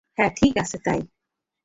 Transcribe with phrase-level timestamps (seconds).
[0.17, 0.99] হ্যাঁ, ঠিক আছে ভাই।